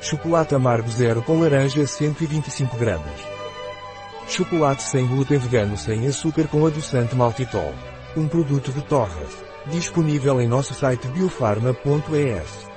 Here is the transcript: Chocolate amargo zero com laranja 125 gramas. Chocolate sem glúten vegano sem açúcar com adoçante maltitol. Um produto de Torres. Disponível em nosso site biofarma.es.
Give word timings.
Chocolate 0.00 0.54
amargo 0.54 0.88
zero 0.88 1.22
com 1.22 1.40
laranja 1.40 1.86
125 1.86 2.76
gramas. 2.76 3.20
Chocolate 4.28 4.82
sem 4.82 5.06
glúten 5.06 5.38
vegano 5.38 5.76
sem 5.76 6.06
açúcar 6.06 6.46
com 6.48 6.66
adoçante 6.66 7.14
maltitol. 7.14 7.74
Um 8.16 8.28
produto 8.28 8.72
de 8.72 8.82
Torres. 8.82 9.44
Disponível 9.66 10.40
em 10.40 10.46
nosso 10.46 10.74
site 10.74 11.08
biofarma.es. 11.08 12.75